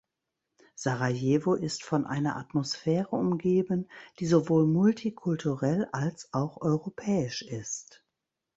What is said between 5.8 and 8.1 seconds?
als auch europäisch ist.